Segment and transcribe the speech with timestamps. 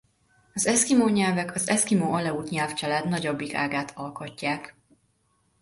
[0.53, 4.75] Az eszkimó nyelvek az eszkimó-aleut nyelvcsalád nagyobbik ágát alkotják.